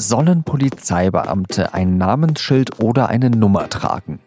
Sollen 0.00 0.44
Polizeibeamte 0.44 1.74
ein 1.74 1.98
Namensschild 1.98 2.82
oder 2.82 3.10
eine 3.10 3.28
Nummer 3.28 3.68
tragen? 3.68 4.18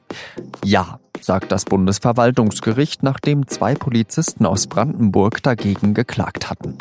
Ja, 0.64 1.00
sagt 1.20 1.52
das 1.52 1.66
Bundesverwaltungsgericht, 1.66 3.02
nachdem 3.02 3.48
zwei 3.48 3.74
Polizisten 3.74 4.46
aus 4.46 4.68
Brandenburg 4.68 5.42
dagegen 5.42 5.96
geklagt 5.96 6.52
hatten. 6.52 6.78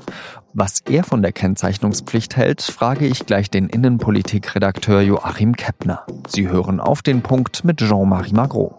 Was 0.52 0.80
er 0.80 1.04
von 1.04 1.22
der 1.22 1.32
Kennzeichnungspflicht 1.32 2.36
hält, 2.36 2.60
frage 2.60 3.06
ich 3.06 3.24
gleich 3.24 3.48
den 3.48 3.70
Innenpolitikredakteur 3.70 5.00
Joachim 5.00 5.56
Keppner. 5.56 6.04
Sie 6.28 6.50
hören 6.50 6.78
auf 6.78 7.00
den 7.00 7.22
Punkt 7.22 7.64
mit 7.64 7.78
Jean-Marie 7.78 8.34
Magro. 8.34 8.78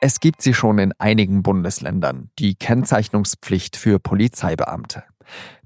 Es 0.00 0.20
gibt 0.20 0.42
sie 0.42 0.54
schon 0.54 0.78
in 0.78 0.92
einigen 1.00 1.42
Bundesländern, 1.42 2.30
die 2.38 2.54
Kennzeichnungspflicht 2.54 3.76
für 3.76 3.98
Polizeibeamte. 3.98 5.02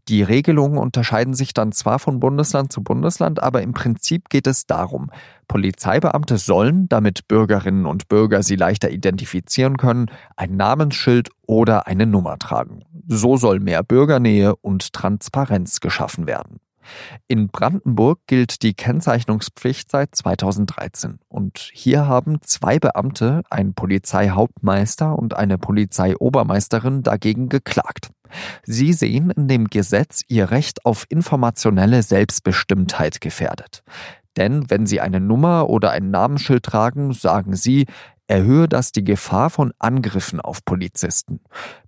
Die 0.09 0.23
Regelungen 0.23 0.79
unterscheiden 0.79 1.33
sich 1.33 1.55
dann 1.55 1.71
zwar 1.71 2.01
von 2.01 2.19
Bundesland 2.19 2.73
zu 2.73 2.83
Bundesland, 2.83 3.41
aber 3.41 3.63
im 3.63 3.73
Prinzip 3.73 4.29
geht 4.31 4.49
es 4.49 4.67
darum, 4.67 5.11
Polizeibeamte 5.47 6.39
sollen, 6.39 6.89
damit 6.89 7.29
Bürgerinnen 7.29 7.87
und 7.87 8.09
Bürger 8.09 8.43
sie 8.43 8.57
leichter 8.57 8.91
identifizieren 8.91 9.77
können, 9.77 10.11
ein 10.37 10.57
Namensschild 10.57 11.31
oder 11.47 11.87
eine 11.87 12.07
Nummer 12.07 12.39
tragen. 12.39 12.85
So 13.07 13.37
soll 13.37 13.61
mehr 13.61 13.85
Bürgernähe 13.85 14.57
und 14.57 14.93
Transparenz 14.93 15.79
geschaffen 15.79 16.27
werden. 16.27 16.59
In 17.29 17.49
Brandenburg 17.49 18.21
gilt 18.27 18.63
die 18.63 18.75
Kennzeichnungspflicht 18.75 19.91
seit 19.91 20.15
2013 20.15 21.19
und 21.29 21.71
hier 21.73 22.07
haben 22.07 22.43
zwei 22.43 22.79
Beamte, 22.79 23.43
ein 23.51 23.75
Polizeihauptmeister 23.75 25.17
und 25.17 25.37
eine 25.37 25.59
Polizeiobermeisterin 25.59 27.03
dagegen 27.03 27.49
geklagt. 27.49 28.11
Sie 28.65 28.93
sehen 28.93 29.31
in 29.31 29.49
dem 29.49 29.67
Gesetz 29.69 30.23
ihr 30.29 30.51
Recht 30.51 30.85
auf 30.85 31.05
informationelle 31.09 32.03
Selbstbestimmtheit 32.03 33.21
gefährdet. 33.21 33.83
Denn 34.37 34.71
wenn 34.71 34.87
Sie 34.87 35.01
eine 35.01 35.21
Nummer 35.21 35.69
oder 35.69 35.91
ein 35.91 36.11
Namensschild 36.11 36.63
tragen, 36.63 37.13
sagen 37.13 37.55
Sie, 37.55 37.87
erhöhe 38.27 38.69
das 38.69 38.93
die 38.93 39.05
Gefahr 39.05 39.51
von 39.51 39.73
Angriffen 39.79 40.41
auf 40.41 40.65
Polizisten. 40.65 41.41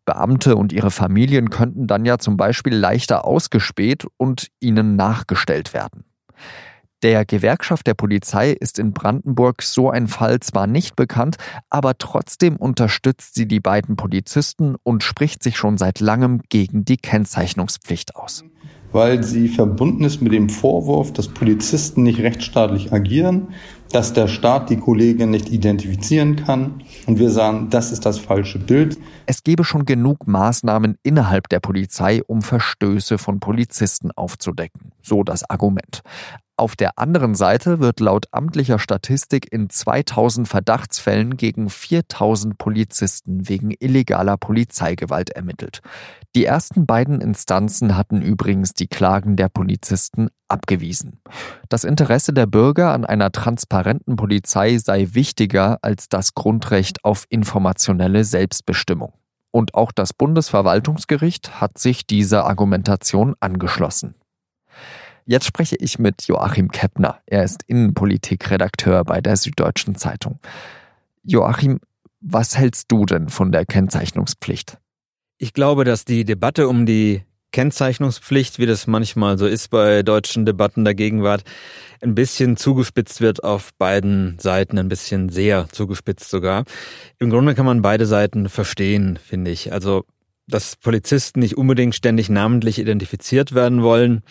Beamte 0.04 0.56
und 0.56 0.72
ihre 0.72 0.90
Familien 0.90 1.48
könnten 1.48 1.86
dann 1.86 2.04
ja 2.04 2.18
zum 2.18 2.36
Beispiel 2.36 2.74
leichter 2.74 3.24
ausgespäht 3.24 4.06
und 4.18 4.48
ihnen 4.60 4.96
nachgestellt 4.96 5.72
werden. 5.72 6.04
Der 7.04 7.26
Gewerkschaft 7.26 7.86
der 7.86 7.92
Polizei 7.92 8.52
ist 8.52 8.78
in 8.78 8.94
Brandenburg 8.94 9.60
so 9.60 9.90
ein 9.90 10.08
Fall 10.08 10.40
zwar 10.40 10.66
nicht 10.66 10.96
bekannt, 10.96 11.36
aber 11.68 11.98
trotzdem 11.98 12.56
unterstützt 12.56 13.34
sie 13.34 13.46
die 13.46 13.60
beiden 13.60 13.96
Polizisten 13.96 14.76
und 14.82 15.02
spricht 15.02 15.42
sich 15.42 15.58
schon 15.58 15.76
seit 15.76 16.00
langem 16.00 16.40
gegen 16.48 16.86
die 16.86 16.96
Kennzeichnungspflicht 16.96 18.16
aus. 18.16 18.42
Weil 18.90 19.22
sie 19.22 19.48
verbunden 19.48 20.04
ist 20.04 20.22
mit 20.22 20.32
dem 20.32 20.48
Vorwurf, 20.48 21.12
dass 21.12 21.28
Polizisten 21.28 22.04
nicht 22.04 22.20
rechtsstaatlich 22.20 22.90
agieren, 22.90 23.48
dass 23.92 24.12
der 24.12 24.26
Staat 24.26 24.70
die 24.70 24.76
Kollegin 24.76 25.30
nicht 25.30 25.50
identifizieren 25.50 26.36
kann. 26.36 26.84
Und 27.06 27.18
wir 27.18 27.28
sagen, 27.28 27.68
das 27.70 27.92
ist 27.92 28.06
das 28.06 28.18
falsche 28.18 28.58
Bild. 28.58 28.96
Es 29.26 29.42
gebe 29.42 29.62
schon 29.64 29.84
genug 29.84 30.26
Maßnahmen 30.26 30.96
innerhalb 31.02 31.48
der 31.48 31.60
Polizei, 31.60 32.22
um 32.26 32.40
Verstöße 32.40 33.18
von 33.18 33.40
Polizisten 33.40 34.10
aufzudecken. 34.12 34.92
So 35.02 35.22
das 35.22 35.48
Argument. 35.50 36.02
Auf 36.56 36.76
der 36.76 37.00
anderen 37.00 37.34
Seite 37.34 37.80
wird 37.80 37.98
laut 37.98 38.26
amtlicher 38.30 38.78
Statistik 38.78 39.52
in 39.52 39.70
2000 39.70 40.46
Verdachtsfällen 40.46 41.36
gegen 41.36 41.68
4000 41.68 42.58
Polizisten 42.58 43.48
wegen 43.48 43.72
illegaler 43.72 44.36
Polizeigewalt 44.36 45.30
ermittelt. 45.30 45.80
Die 46.36 46.44
ersten 46.44 46.86
beiden 46.86 47.20
Instanzen 47.20 47.96
hatten 47.96 48.22
übrigens 48.22 48.72
die 48.72 48.86
Klagen 48.86 49.34
der 49.34 49.48
Polizisten 49.48 50.28
abgewiesen. 50.46 51.20
Das 51.68 51.82
Interesse 51.82 52.32
der 52.32 52.46
Bürger 52.46 52.92
an 52.92 53.04
einer 53.04 53.32
transparenten 53.32 54.14
Polizei 54.14 54.78
sei 54.78 55.08
wichtiger 55.10 55.78
als 55.82 56.08
das 56.08 56.34
Grundrecht 56.34 57.04
auf 57.04 57.24
informationelle 57.30 58.22
Selbstbestimmung. 58.22 59.12
Und 59.50 59.74
auch 59.74 59.90
das 59.90 60.12
Bundesverwaltungsgericht 60.12 61.60
hat 61.60 61.78
sich 61.78 62.06
dieser 62.06 62.44
Argumentation 62.46 63.34
angeschlossen. 63.40 64.14
Jetzt 65.26 65.46
spreche 65.46 65.76
ich 65.76 65.98
mit 65.98 66.26
Joachim 66.26 66.70
Keppner. 66.70 67.20
Er 67.26 67.44
ist 67.44 67.62
Innenpolitikredakteur 67.66 69.04
bei 69.04 69.20
der 69.20 69.36
Süddeutschen 69.36 69.94
Zeitung. 69.94 70.38
Joachim, 71.22 71.80
was 72.20 72.58
hältst 72.58 72.92
du 72.92 73.06
denn 73.06 73.28
von 73.30 73.50
der 73.50 73.64
Kennzeichnungspflicht? 73.64 74.78
Ich 75.38 75.52
glaube, 75.52 75.84
dass 75.84 76.04
die 76.04 76.24
Debatte 76.24 76.68
um 76.68 76.84
die 76.84 77.22
Kennzeichnungspflicht, 77.52 78.58
wie 78.58 78.66
das 78.66 78.86
manchmal 78.86 79.38
so 79.38 79.46
ist 79.46 79.68
bei 79.68 80.02
deutschen 80.02 80.44
Debatten 80.44 80.84
der 80.84 80.94
Gegenwart, 80.94 81.44
ein 82.02 82.14
bisschen 82.14 82.56
zugespitzt 82.56 83.20
wird 83.20 83.44
auf 83.44 83.72
beiden 83.74 84.38
Seiten, 84.40 84.78
ein 84.78 84.88
bisschen 84.88 85.28
sehr 85.28 85.68
zugespitzt 85.70 86.28
sogar. 86.30 86.64
Im 87.18 87.30
Grunde 87.30 87.54
kann 87.54 87.64
man 87.64 87.80
beide 87.80 88.06
Seiten 88.06 88.48
verstehen, 88.48 89.18
finde 89.24 89.52
ich. 89.52 89.72
Also, 89.72 90.04
dass 90.48 90.76
Polizisten 90.76 91.40
nicht 91.40 91.56
unbedingt 91.56 91.94
ständig 91.94 92.28
namentlich 92.28 92.78
identifiziert 92.78 93.54
werden 93.54 93.82
wollen, 93.82 94.22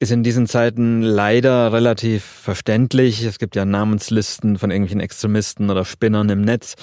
ist 0.00 0.12
in 0.12 0.22
diesen 0.22 0.46
Zeiten 0.46 1.02
leider 1.02 1.72
relativ 1.72 2.22
verständlich. 2.24 3.24
Es 3.24 3.38
gibt 3.38 3.56
ja 3.56 3.64
Namenslisten 3.64 4.56
von 4.56 4.70
irgendwelchen 4.70 5.00
Extremisten 5.00 5.70
oder 5.70 5.84
Spinnern 5.84 6.28
im 6.28 6.42
Netz. 6.42 6.76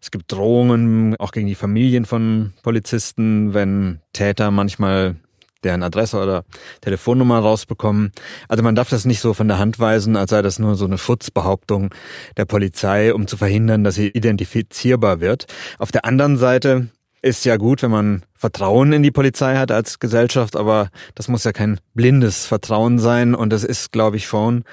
Es 0.00 0.10
gibt 0.10 0.32
Drohungen 0.32 1.14
auch 1.18 1.30
gegen 1.30 1.46
die 1.46 1.54
Familien 1.54 2.04
von 2.04 2.52
Polizisten, 2.62 3.54
wenn 3.54 4.00
Täter 4.12 4.50
manchmal 4.50 5.16
deren 5.64 5.82
Adresse 5.82 6.20
oder 6.20 6.44
Telefonnummer 6.80 7.38
rausbekommen. 7.38 8.12
Also 8.48 8.62
man 8.62 8.74
darf 8.74 8.90
das 8.90 9.04
nicht 9.04 9.20
so 9.20 9.34
von 9.34 9.48
der 9.48 9.58
Hand 9.58 9.78
weisen, 9.78 10.16
als 10.16 10.30
sei 10.30 10.42
das 10.42 10.58
nur 10.58 10.74
so 10.76 10.84
eine 10.84 10.98
Schutzbehauptung 10.98 11.94
der 12.36 12.44
Polizei, 12.44 13.12
um 13.12 13.26
zu 13.26 13.36
verhindern, 13.36 13.84
dass 13.84 13.96
sie 13.96 14.08
identifizierbar 14.08 15.20
wird. 15.20 15.46
Auf 15.78 15.92
der 15.92 16.04
anderen 16.04 16.36
Seite 16.36 16.88
ist 17.22 17.44
ja 17.44 17.56
gut, 17.56 17.82
wenn 17.82 17.90
man 17.90 18.22
Vertrauen 18.34 18.92
in 18.92 19.02
die 19.02 19.10
Polizei 19.10 19.56
hat 19.56 19.70
als 19.70 19.98
Gesellschaft, 19.98 20.56
aber 20.56 20.90
das 21.14 21.28
muss 21.28 21.44
ja 21.44 21.52
kein 21.52 21.80
blindes 21.94 22.46
Vertrauen 22.46 22.98
sein. 22.98 23.34
Und 23.34 23.50
das 23.50 23.64
ist, 23.64 23.92
glaube 23.92 24.16
ich, 24.16 24.26
schon 24.26 24.64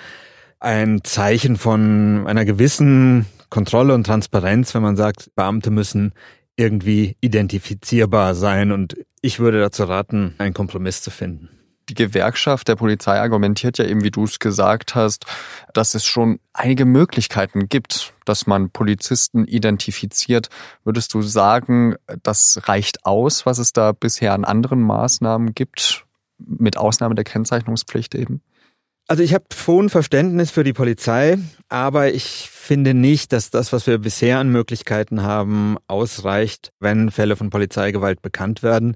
ein 0.60 1.04
Zeichen 1.04 1.58
von 1.58 2.28
einer 2.28 2.46
gewissen 2.46 3.26
Kontrolle 3.50 3.94
und 3.94 4.06
Transparenz, 4.06 4.74
wenn 4.76 4.84
man 4.84 4.96
sagt, 4.96 5.30
Beamte 5.36 5.72
müssen 5.72 6.14
irgendwie 6.56 7.18
identifizierbar 7.22 8.36
sein. 8.36 8.72
Und 8.72 8.96
ich 9.22 9.40
würde 9.40 9.60
dazu 9.60 9.84
raten, 9.84 10.36
einen 10.38 10.54
Kompromiss 10.54 11.02
zu 11.02 11.12
finden 11.12 11.55
die 11.90 11.94
Gewerkschaft 11.94 12.68
der 12.68 12.76
Polizei 12.76 13.20
argumentiert 13.20 13.78
ja 13.78 13.86
eben, 13.86 14.04
wie 14.04 14.12
du 14.12 14.24
es 14.24 14.40
gesagt 14.40 14.96
hast, 14.96 15.26
dass 15.74 15.94
es 15.94 16.06
schon 16.06 16.40
einige 16.54 16.86
Möglichkeiten 16.86 17.70
gibt, 17.70 18.14
dass 18.26 18.48
man 18.48 18.70
Polizisten 18.70 19.46
identifiziert. 19.46 20.50
Würdest 20.84 21.14
du 21.14 21.22
sagen, 21.22 21.96
das 22.24 22.62
reicht 22.64 23.06
aus, 23.06 23.46
was 23.46 23.60
es 23.60 23.74
da 23.74 23.92
bisher 23.92 24.34
an 24.34 24.46
anderen 24.46 24.82
Maßnahmen 24.82 25.54
gibt, 25.54 26.06
mit 26.38 26.78
Ausnahme 26.78 27.16
der 27.16 27.24
Kennzeichnungspflicht 27.24 28.16
eben? 28.16 28.42
Also 29.08 29.22
ich 29.22 29.36
habe 29.36 29.46
schon 29.56 29.90
Verständnis 29.90 30.50
für 30.50 30.64
die 30.64 30.74
Polizei, 30.74 31.38
aber 31.70 32.12
ich 32.12 32.50
finde 32.50 32.96
nicht, 32.96 33.34
dass 33.34 33.52
das, 33.52 33.72
was 33.72 33.86
wir 33.86 34.00
bisher 34.00 34.40
an 34.40 34.50
Möglichkeiten 34.50 35.22
haben, 35.22 35.78
ausreicht, 35.88 36.72
wenn 36.80 37.12
Fälle 37.12 37.36
von 37.36 37.52
Polizeigewalt 37.52 38.24
bekannt 38.24 38.64
werden. 38.64 38.96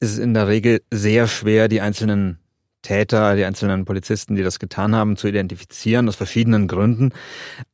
Es 0.00 0.12
ist 0.12 0.18
in 0.18 0.32
der 0.32 0.48
Regel 0.48 0.80
sehr 0.90 1.28
schwer, 1.28 1.68
die 1.68 1.82
einzelnen 1.82 2.38
Täter, 2.80 3.36
die 3.36 3.44
einzelnen 3.44 3.84
Polizisten, 3.84 4.36
die 4.36 4.42
das 4.42 4.58
getan 4.58 4.94
haben, 4.94 5.18
zu 5.18 5.28
identifizieren, 5.28 6.08
aus 6.08 6.16
verschiedenen 6.16 6.66
Gründen. 6.66 7.10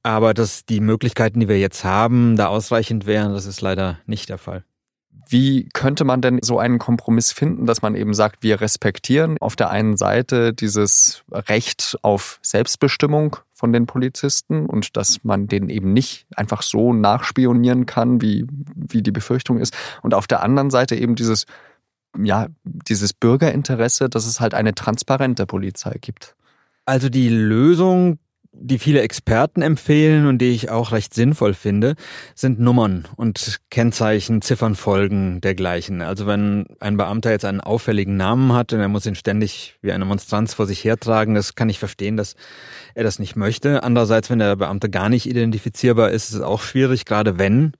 Aber 0.02 0.34
dass 0.34 0.66
die 0.66 0.80
Möglichkeiten, 0.80 1.38
die 1.38 1.48
wir 1.48 1.60
jetzt 1.60 1.84
haben, 1.84 2.36
da 2.36 2.48
ausreichend 2.48 3.06
wären, 3.06 3.32
das 3.32 3.46
ist 3.46 3.60
leider 3.60 4.00
nicht 4.04 4.28
der 4.28 4.38
Fall. 4.38 4.64
Wie 5.30 5.68
könnte 5.74 6.04
man 6.04 6.22
denn 6.22 6.38
so 6.42 6.58
einen 6.58 6.78
Kompromiss 6.78 7.32
finden, 7.32 7.66
dass 7.66 7.82
man 7.82 7.94
eben 7.94 8.14
sagt, 8.14 8.42
wir 8.42 8.62
respektieren 8.62 9.36
auf 9.40 9.56
der 9.56 9.68
einen 9.70 9.98
Seite 9.98 10.54
dieses 10.54 11.22
Recht 11.30 11.98
auf 12.00 12.38
Selbstbestimmung 12.42 13.36
von 13.52 13.72
den 13.72 13.86
Polizisten 13.86 14.64
und 14.64 14.96
dass 14.96 15.24
man 15.24 15.46
denen 15.46 15.68
eben 15.68 15.92
nicht 15.92 16.26
einfach 16.34 16.62
so 16.62 16.94
nachspionieren 16.94 17.84
kann, 17.84 18.22
wie, 18.22 18.46
wie 18.74 19.02
die 19.02 19.10
Befürchtung 19.10 19.58
ist. 19.58 19.76
Und 20.02 20.14
auf 20.14 20.26
der 20.26 20.42
anderen 20.42 20.70
Seite 20.70 20.96
eben 20.96 21.14
dieses, 21.14 21.44
ja, 22.16 22.46
dieses 22.64 23.12
Bürgerinteresse, 23.12 24.08
dass 24.08 24.26
es 24.26 24.40
halt 24.40 24.54
eine 24.54 24.74
transparente 24.74 25.44
Polizei 25.44 25.98
gibt. 26.00 26.36
Also 26.86 27.10
die 27.10 27.28
Lösung 27.28 28.18
die 28.60 28.78
viele 28.78 29.02
Experten 29.02 29.62
empfehlen 29.62 30.26
und 30.26 30.38
die 30.38 30.50
ich 30.50 30.70
auch 30.70 30.92
recht 30.92 31.14
sinnvoll 31.14 31.54
finde, 31.54 31.94
sind 32.34 32.58
Nummern 32.58 33.06
und 33.16 33.60
Kennzeichen, 33.70 34.42
Ziffernfolgen 34.42 35.40
dergleichen. 35.40 36.02
Also 36.02 36.26
wenn 36.26 36.66
ein 36.80 36.96
Beamter 36.96 37.30
jetzt 37.30 37.44
einen 37.44 37.60
auffälligen 37.60 38.16
Namen 38.16 38.52
hat 38.52 38.72
und 38.72 38.80
er 38.80 38.88
muss 38.88 39.06
ihn 39.06 39.14
ständig 39.14 39.76
wie 39.80 39.92
eine 39.92 40.04
Monstranz 40.04 40.54
vor 40.54 40.66
sich 40.66 40.84
hertragen, 40.84 41.34
das 41.34 41.54
kann 41.54 41.68
ich 41.68 41.78
verstehen, 41.78 42.16
dass 42.16 42.34
er 42.94 43.04
das 43.04 43.18
nicht 43.18 43.36
möchte. 43.36 43.82
Andererseits, 43.82 44.30
wenn 44.30 44.40
der 44.40 44.56
Beamte 44.56 44.90
gar 44.90 45.08
nicht 45.08 45.26
identifizierbar 45.26 46.10
ist, 46.10 46.30
ist 46.30 46.36
es 46.36 46.42
auch 46.42 46.62
schwierig, 46.62 47.04
gerade 47.04 47.38
wenn 47.38 47.72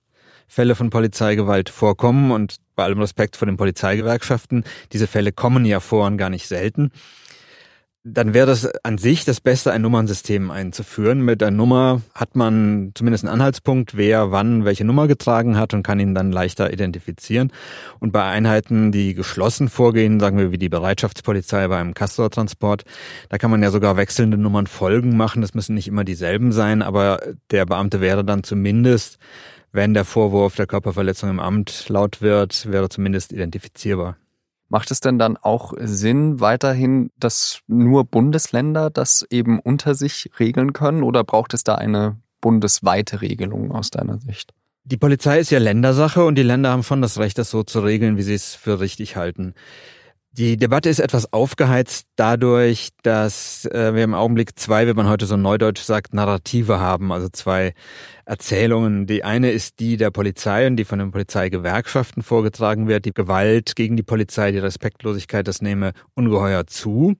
Fälle 0.47 0.75
von 0.75 0.89
Polizeigewalt 0.89 1.69
vorkommen 1.69 2.31
und 2.31 2.55
bei 2.75 2.83
allem 2.83 2.99
Respekt 2.99 3.35
vor 3.35 3.45
den 3.45 3.57
Polizeigewerkschaften. 3.57 4.63
Diese 4.93 5.05
Fälle 5.05 5.31
kommen 5.31 5.65
ja 5.65 5.79
vor 5.79 6.07
und 6.07 6.17
gar 6.17 6.29
nicht 6.29 6.47
selten 6.47 6.91
dann 8.03 8.33
wäre 8.33 8.47
das 8.47 8.65
an 8.83 8.97
sich 8.97 9.25
das 9.25 9.41
Beste, 9.41 9.73
ein 9.73 9.81
Nummernsystem 9.81 10.51
einzuführen. 10.51 11.21
Mit 11.21 11.41
der 11.41 11.51
Nummer 11.51 12.01
hat 12.15 12.35
man 12.35 12.91
zumindest 12.95 13.25
einen 13.25 13.33
Anhaltspunkt, 13.33 13.97
wer 13.97 14.31
wann 14.31 14.63
welche 14.63 14.85
Nummer 14.85 15.07
getragen 15.07 15.57
hat 15.57 15.73
und 15.73 15.83
kann 15.83 15.99
ihn 15.99 16.15
dann 16.15 16.31
leichter 16.31 16.71
identifizieren. 16.71 17.51
Und 17.99 18.13
bei 18.13 18.23
Einheiten, 18.23 18.93
die 18.93 19.15
geschlossen 19.15 19.67
vorgehen, 19.67 20.19
sagen 20.19 20.37
wir 20.37 20.51
wie 20.53 20.57
die 20.57 20.69
Bereitschaftspolizei 20.69 21.67
beim 21.67 21.93
Castor-Transport, 21.93 22.83
da 23.27 23.37
kann 23.37 23.51
man 23.51 23.61
ja 23.61 23.69
sogar 23.69 23.97
wechselnde 23.97 24.37
Nummern 24.37 24.67
Folgen 24.67 25.17
machen. 25.17 25.41
Das 25.41 25.53
müssen 25.53 25.75
nicht 25.75 25.87
immer 25.87 26.05
dieselben 26.05 26.53
sein, 26.53 26.81
aber 26.81 27.19
der 27.51 27.65
Beamte 27.65 27.99
wäre 27.99 28.23
dann 28.23 28.43
zumindest, 28.43 29.17
wenn 29.73 29.93
der 29.93 30.05
Vorwurf 30.05 30.55
der 30.55 30.67
Körperverletzung 30.67 31.29
im 31.29 31.39
Amt 31.39 31.89
laut 31.89 32.21
wird, 32.21 32.71
wäre 32.71 32.87
zumindest 32.87 33.33
identifizierbar. 33.33 34.15
Macht 34.69 34.91
es 34.91 34.99
denn 34.99 35.17
dann 35.17 35.35
auch 35.35 35.73
Sinn 35.79 36.39
weiterhin, 36.39 37.11
dass 37.17 37.61
nur 37.67 38.05
Bundesländer 38.05 38.89
das 38.89 39.25
eben 39.29 39.59
unter 39.59 39.95
sich 39.95 40.29
regeln 40.39 40.73
können 40.73 41.03
oder 41.03 41.23
braucht 41.23 41.53
es 41.55 41.63
da 41.63 41.75
eine 41.75 42.17
bundesweite 42.39 43.21
Regelung 43.21 43.71
aus 43.71 43.89
deiner 43.89 44.19
Sicht? 44.19 44.53
Die 44.83 44.97
Polizei 44.97 45.39
ist 45.39 45.51
ja 45.51 45.59
Ländersache 45.59 46.23
und 46.23 46.35
die 46.35 46.43
Länder 46.43 46.71
haben 46.71 46.83
schon 46.83 47.01
das 47.01 47.19
Recht, 47.19 47.37
das 47.37 47.49
so 47.49 47.63
zu 47.63 47.81
regeln, 47.81 48.17
wie 48.17 48.21
sie 48.21 48.33
es 48.33 48.55
für 48.55 48.79
richtig 48.79 49.15
halten. 49.15 49.53
Die 50.31 50.57
Debatte 50.57 50.89
ist 50.89 50.99
etwas 50.99 51.33
aufgeheizt 51.33 52.07
dadurch, 52.15 52.89
dass 53.01 53.65
äh, 53.65 53.95
wir 53.95 54.03
im 54.03 54.13
Augenblick 54.13 54.59
zwei, 54.59 54.87
wie 54.87 54.93
man 54.93 55.07
heute 55.07 55.25
so 55.25 55.37
neudeutsch 55.37 55.81
sagt, 55.81 56.13
Narrative 56.13 56.79
haben, 56.79 57.11
also 57.11 57.29
zwei 57.29 57.73
Erzählungen. 58.25 59.07
Die 59.07 59.23
eine 59.23 59.49
ist 59.49 59.79
die 59.79 59.97
der 59.97 60.11
Polizei 60.11 60.67
und 60.67 60.75
die 60.75 60.85
von 60.85 60.99
den 60.99 61.09
Polizeigewerkschaften 61.09 62.21
vorgetragen 62.21 62.87
wird. 62.87 63.05
Die 63.05 63.13
Gewalt 63.13 63.75
gegen 63.75 63.97
die 63.97 64.03
Polizei, 64.03 64.51
die 64.51 64.59
Respektlosigkeit, 64.59 65.47
das 65.47 65.63
nehme 65.63 65.93
ungeheuer 66.13 66.67
zu. 66.67 67.15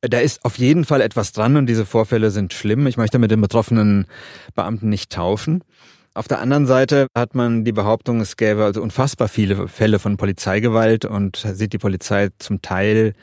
Da 0.00 0.18
ist 0.18 0.46
auf 0.46 0.58
jeden 0.58 0.84
Fall 0.86 1.02
etwas 1.02 1.32
dran 1.32 1.56
und 1.56 1.66
diese 1.66 1.84
Vorfälle 1.84 2.30
sind 2.30 2.54
schlimm. 2.54 2.86
Ich 2.86 2.96
möchte 2.96 3.18
mit 3.18 3.30
den 3.30 3.42
betroffenen 3.42 4.06
Beamten 4.54 4.88
nicht 4.88 5.12
tauschen. 5.12 5.62
Auf 6.16 6.28
der 6.28 6.40
anderen 6.40 6.66
Seite 6.66 7.08
hat 7.12 7.34
man 7.34 7.64
die 7.64 7.72
Behauptung, 7.72 8.20
es 8.20 8.36
gäbe 8.36 8.64
also 8.64 8.80
unfassbar 8.80 9.26
viele 9.26 9.66
Fälle 9.66 9.98
von 9.98 10.16
Polizeigewalt 10.16 11.04
und 11.04 11.44
sieht 11.54 11.72
die 11.72 11.78
Polizei 11.78 12.28
zum 12.38 12.62
Teil 12.62 13.14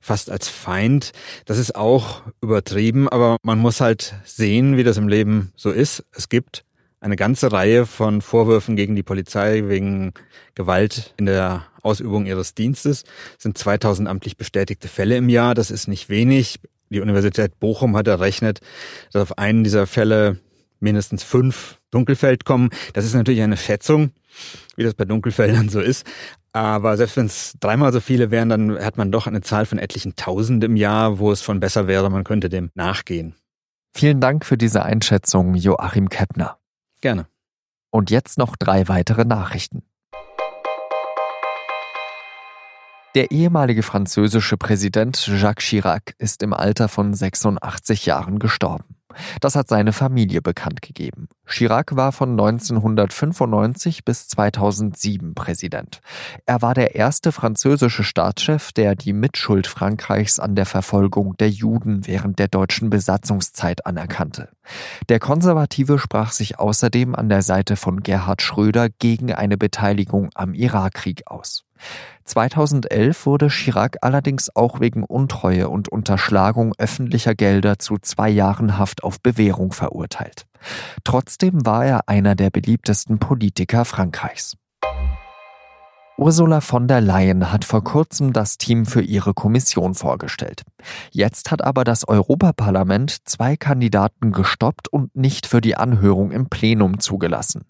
fast 0.00 0.30
als 0.30 0.48
Feind. 0.48 1.10
Das 1.46 1.58
ist 1.58 1.74
auch 1.74 2.22
übertrieben, 2.40 3.08
aber 3.08 3.38
man 3.42 3.58
muss 3.58 3.80
halt 3.80 4.14
sehen, 4.24 4.76
wie 4.76 4.84
das 4.84 4.96
im 4.96 5.08
Leben 5.08 5.50
so 5.56 5.72
ist. 5.72 6.04
Es 6.12 6.28
gibt 6.28 6.64
eine 7.00 7.16
ganze 7.16 7.50
Reihe 7.50 7.84
von 7.84 8.22
Vorwürfen 8.22 8.76
gegen 8.76 8.94
die 8.94 9.02
Polizei 9.02 9.64
wegen 9.66 10.14
Gewalt 10.54 11.14
in 11.16 11.26
der 11.26 11.66
Ausübung 11.82 12.26
ihres 12.26 12.54
Dienstes. 12.54 13.02
Es 13.36 13.42
sind 13.42 13.58
2000 13.58 14.08
amtlich 14.08 14.36
bestätigte 14.36 14.86
Fälle 14.86 15.16
im 15.16 15.28
Jahr. 15.28 15.56
Das 15.56 15.72
ist 15.72 15.88
nicht 15.88 16.08
wenig. 16.08 16.60
Die 16.90 17.00
Universität 17.00 17.58
Bochum 17.58 17.96
hat 17.96 18.06
errechnet, 18.06 18.60
dass 19.12 19.22
auf 19.22 19.38
einen 19.38 19.64
dieser 19.64 19.88
Fälle 19.88 20.38
mindestens 20.80 21.22
fünf 21.22 21.78
Dunkelfeld 21.90 22.44
kommen. 22.44 22.70
Das 22.92 23.04
ist 23.04 23.14
natürlich 23.14 23.42
eine 23.42 23.56
Schätzung, 23.56 24.10
wie 24.76 24.84
das 24.84 24.94
bei 24.94 25.04
Dunkelfeldern 25.04 25.68
so 25.68 25.80
ist. 25.80 26.06
Aber 26.52 26.96
selbst 26.96 27.16
wenn 27.16 27.26
es 27.26 27.54
dreimal 27.60 27.92
so 27.92 28.00
viele 28.00 28.30
wären, 28.30 28.48
dann 28.48 28.78
hat 28.78 28.96
man 28.96 29.12
doch 29.12 29.26
eine 29.26 29.42
Zahl 29.42 29.66
von 29.66 29.78
etlichen 29.78 30.16
Tausend 30.16 30.64
im 30.64 30.76
Jahr, 30.76 31.18
wo 31.18 31.30
es 31.30 31.42
schon 31.42 31.60
besser 31.60 31.86
wäre, 31.86 32.10
man 32.10 32.24
könnte 32.24 32.48
dem 32.48 32.70
nachgehen. 32.74 33.34
Vielen 33.94 34.20
Dank 34.20 34.44
für 34.44 34.56
diese 34.56 34.82
Einschätzung, 34.82 35.54
Joachim 35.54 36.08
Kettner. 36.08 36.58
Gerne. 37.00 37.26
Und 37.90 38.10
jetzt 38.10 38.38
noch 38.38 38.56
drei 38.56 38.88
weitere 38.88 39.24
Nachrichten. 39.24 39.82
Der 43.14 43.30
ehemalige 43.30 43.82
französische 43.82 44.58
Präsident 44.58 45.26
Jacques 45.26 45.64
Chirac 45.64 46.14
ist 46.18 46.42
im 46.42 46.52
Alter 46.52 46.88
von 46.88 47.14
86 47.14 48.04
Jahren 48.04 48.38
gestorben. 48.38 48.95
Das 49.40 49.56
hat 49.56 49.68
seine 49.68 49.92
Familie 49.92 50.42
bekannt 50.42 50.82
gegeben. 50.82 51.28
Chirac 51.46 51.94
war 51.96 52.12
von 52.12 52.30
1995 52.30 54.04
bis 54.04 54.28
2007 54.28 55.34
Präsident. 55.34 56.00
Er 56.44 56.62
war 56.62 56.74
der 56.74 56.94
erste 56.94 57.32
französische 57.32 58.04
Staatschef, 58.04 58.72
der 58.72 58.94
die 58.94 59.12
Mitschuld 59.12 59.66
Frankreichs 59.66 60.38
an 60.38 60.54
der 60.54 60.66
Verfolgung 60.66 61.36
der 61.36 61.50
Juden 61.50 62.06
während 62.06 62.38
der 62.38 62.48
deutschen 62.48 62.90
Besatzungszeit 62.90 63.86
anerkannte. 63.86 64.48
Der 65.08 65.20
Konservative 65.20 65.98
sprach 65.98 66.32
sich 66.32 66.58
außerdem 66.58 67.14
an 67.14 67.28
der 67.28 67.42
Seite 67.42 67.76
von 67.76 68.02
Gerhard 68.02 68.42
Schröder 68.42 68.88
gegen 68.88 69.32
eine 69.32 69.56
Beteiligung 69.56 70.30
am 70.34 70.54
Irakkrieg 70.54 71.22
aus. 71.26 71.65
2011 72.24 73.26
wurde 73.26 73.48
Chirac 73.48 73.98
allerdings 74.00 74.54
auch 74.54 74.80
wegen 74.80 75.04
Untreue 75.04 75.68
und 75.68 75.88
Unterschlagung 75.88 76.74
öffentlicher 76.78 77.34
Gelder 77.34 77.78
zu 77.78 77.98
zwei 77.98 78.28
Jahren 78.28 78.78
Haft 78.78 79.04
auf 79.04 79.20
Bewährung 79.20 79.72
verurteilt. 79.72 80.46
Trotzdem 81.04 81.64
war 81.64 81.84
er 81.84 82.08
einer 82.08 82.34
der 82.34 82.50
beliebtesten 82.50 83.18
Politiker 83.18 83.84
Frankreichs. 83.84 84.56
Ursula 86.18 86.62
von 86.62 86.88
der 86.88 87.02
Leyen 87.02 87.52
hat 87.52 87.66
vor 87.66 87.84
kurzem 87.84 88.32
das 88.32 88.56
Team 88.56 88.86
für 88.86 89.02
ihre 89.02 89.34
Kommission 89.34 89.94
vorgestellt. 89.94 90.62
Jetzt 91.10 91.50
hat 91.50 91.62
aber 91.62 91.84
das 91.84 92.08
Europaparlament 92.08 93.28
zwei 93.28 93.56
Kandidaten 93.56 94.32
gestoppt 94.32 94.88
und 94.88 95.14
nicht 95.14 95.46
für 95.46 95.60
die 95.60 95.76
Anhörung 95.76 96.30
im 96.30 96.48
Plenum 96.48 97.00
zugelassen. 97.00 97.66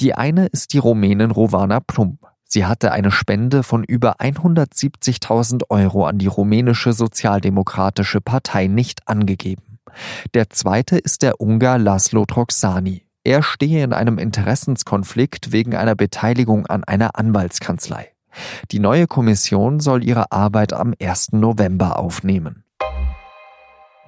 Die 0.00 0.14
eine 0.14 0.46
ist 0.46 0.74
die 0.74 0.78
Rumänin 0.78 1.30
Rovana 1.30 1.80
Plumb. 1.80 2.18
Sie 2.50 2.64
hatte 2.64 2.92
eine 2.92 3.10
Spende 3.10 3.62
von 3.62 3.84
über 3.84 4.20
170.000 4.20 5.64
Euro 5.68 6.06
an 6.06 6.16
die 6.16 6.28
rumänische 6.28 6.94
Sozialdemokratische 6.94 8.22
Partei 8.22 8.68
nicht 8.68 9.06
angegeben. 9.06 9.78
Der 10.32 10.48
zweite 10.48 10.96
ist 10.96 11.20
der 11.20 11.42
Ungar 11.42 11.78
Laszlo 11.78 12.24
Troxani. 12.24 13.04
Er 13.22 13.42
stehe 13.42 13.84
in 13.84 13.92
einem 13.92 14.16
Interessenskonflikt 14.16 15.52
wegen 15.52 15.76
einer 15.76 15.94
Beteiligung 15.94 16.66
an 16.66 16.84
einer 16.84 17.18
Anwaltskanzlei. 17.18 18.12
Die 18.70 18.78
neue 18.78 19.06
Kommission 19.06 19.78
soll 19.78 20.02
ihre 20.02 20.32
Arbeit 20.32 20.72
am 20.72 20.94
1. 20.98 21.32
November 21.32 21.98
aufnehmen. 21.98 22.64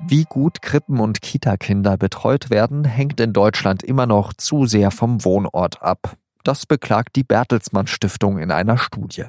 Wie 0.07 0.25
gut 0.25 0.63
Krippen- 0.63 1.01
und 1.01 1.21
Kitakinder 1.21 1.99
betreut 1.99 2.49
werden, 2.49 2.85
hängt 2.87 3.21
in 3.21 3.35
Deutschland 3.35 3.83
immer 3.83 4.07
noch 4.07 4.33
zu 4.33 4.65
sehr 4.65 4.91
vom 4.91 5.27
Wohnort 5.27 5.83
ab. 5.83 6.17
Das 6.45 6.67
beklagt 6.67 7.17
die 7.17 7.25
Bertelsmann 7.25 7.87
Stiftung 7.87 8.39
in 8.39 8.51
einer 8.51 8.79
Studie. 8.79 9.25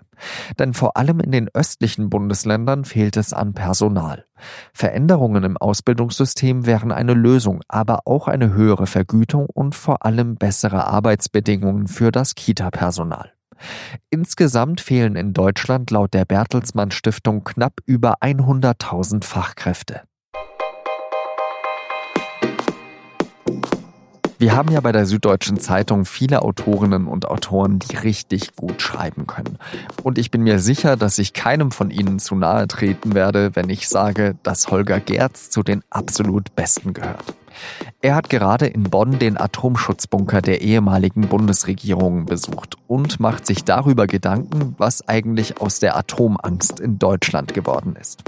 Denn 0.59 0.73
vor 0.73 0.97
allem 0.97 1.19
in 1.19 1.31
den 1.31 1.49
östlichen 1.53 2.09
Bundesländern 2.09 2.85
fehlt 2.85 3.17
es 3.17 3.33
an 3.33 3.53
Personal. 3.53 4.25
Veränderungen 4.73 5.43
im 5.43 5.57
Ausbildungssystem 5.57 6.65
wären 6.65 6.91
eine 6.91 7.13
Lösung, 7.13 7.61
aber 7.67 8.01
auch 8.05 8.27
eine 8.27 8.53
höhere 8.53 8.87
Vergütung 8.87 9.47
und 9.53 9.75
vor 9.75 10.05
allem 10.05 10.35
bessere 10.35 10.87
Arbeitsbedingungen 10.87 11.87
für 11.87 12.11
das 12.11 12.35
Kita-Personal. 12.35 13.31
Insgesamt 14.09 14.81
fehlen 14.81 15.15
in 15.15 15.33
Deutschland 15.33 15.91
laut 15.91 16.13
der 16.13 16.25
Bertelsmann 16.25 16.91
Stiftung 16.91 17.43
knapp 17.43 17.79
über 17.85 18.21
100.000 18.21 19.23
Fachkräfte. 19.23 20.01
Wir 24.41 24.55
haben 24.55 24.71
ja 24.71 24.81
bei 24.81 24.91
der 24.91 25.05
Süddeutschen 25.05 25.59
Zeitung 25.59 26.03
viele 26.03 26.41
Autorinnen 26.41 27.05
und 27.05 27.27
Autoren, 27.27 27.77
die 27.77 27.95
richtig 27.95 28.55
gut 28.55 28.81
schreiben 28.81 29.27
können. 29.27 29.59
Und 30.01 30.17
ich 30.17 30.31
bin 30.31 30.41
mir 30.41 30.57
sicher, 30.57 30.97
dass 30.97 31.19
ich 31.19 31.33
keinem 31.33 31.69
von 31.69 31.91
ihnen 31.91 32.17
zu 32.17 32.33
nahe 32.33 32.67
treten 32.67 33.13
werde, 33.13 33.55
wenn 33.55 33.69
ich 33.69 33.87
sage, 33.87 34.33
dass 34.41 34.71
Holger 34.71 34.99
Gerz 34.99 35.51
zu 35.51 35.61
den 35.61 35.83
absolut 35.91 36.55
Besten 36.55 36.93
gehört. 36.93 37.35
Er 38.01 38.15
hat 38.15 38.31
gerade 38.31 38.65
in 38.65 38.85
Bonn 38.85 39.19
den 39.19 39.39
Atomschutzbunker 39.39 40.41
der 40.41 40.61
ehemaligen 40.61 41.27
Bundesregierung 41.27 42.25
besucht 42.25 42.77
und 42.87 43.19
macht 43.19 43.45
sich 43.45 43.63
darüber 43.63 44.07
Gedanken, 44.07 44.73
was 44.79 45.07
eigentlich 45.07 45.61
aus 45.61 45.77
der 45.77 45.95
Atomangst 45.95 46.79
in 46.79 46.97
Deutschland 46.97 47.53
geworden 47.53 47.95
ist. 47.95 48.23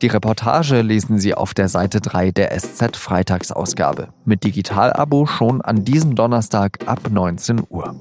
Die 0.00 0.06
Reportage 0.06 0.80
lesen 0.82 1.18
Sie 1.18 1.34
auf 1.34 1.54
der 1.54 1.68
Seite 1.68 2.00
3 2.00 2.30
der 2.30 2.56
SZ 2.56 2.96
Freitagsausgabe. 2.96 4.08
Mit 4.24 4.44
Digitalabo 4.44 5.26
schon 5.26 5.60
an 5.60 5.84
diesem 5.84 6.14
Donnerstag 6.14 6.78
ab 6.86 7.10
19 7.10 7.64
Uhr. 7.68 7.96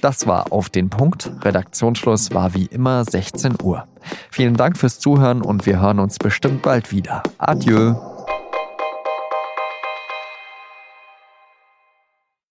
Das 0.00 0.26
war 0.26 0.52
auf 0.52 0.70
den 0.70 0.90
Punkt. 0.90 1.30
Redaktionsschluss 1.42 2.34
war 2.34 2.54
wie 2.54 2.66
immer 2.66 3.04
16 3.04 3.58
Uhr. 3.62 3.86
Vielen 4.30 4.56
Dank 4.56 4.76
fürs 4.76 4.98
Zuhören 4.98 5.42
und 5.42 5.66
wir 5.66 5.80
hören 5.80 6.00
uns 6.00 6.18
bestimmt 6.18 6.62
bald 6.62 6.90
wieder. 6.90 7.22
Adieu. 7.38 7.94